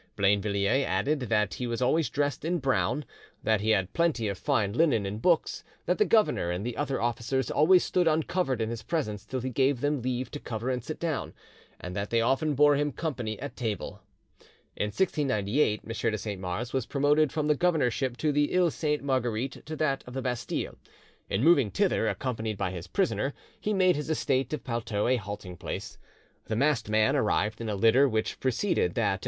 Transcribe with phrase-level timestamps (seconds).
[0.17, 3.05] Blainvilliers added that he was always dressed in brown,
[3.43, 6.99] that he had plenty of fine linen and books, that the governor and the other
[6.99, 10.83] officers always stood uncovered in his presence till he gave them leave to cover and
[10.83, 11.35] sit down,
[11.79, 14.01] and that they often bore him company at table.
[14.75, 16.11] "In 1698 M.
[16.11, 20.03] de Saint Mars was promoted from the governorship of the Iles Sainte Marguerite to that
[20.07, 20.79] of the Bastille.
[21.29, 25.57] In moving thither, accompanied by his prisoner, he made his estate of Palteau a halting
[25.57, 25.99] place.
[26.47, 29.19] The masked man arrived in a litter which preceded that of M.